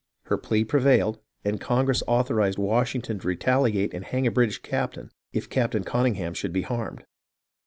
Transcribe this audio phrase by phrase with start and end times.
[0.23, 5.11] Her plea prevailed, and Congress authorized Washington to retaliate and hang a British cap tain,
[5.31, 7.05] if Captain Conyngham should be harmed.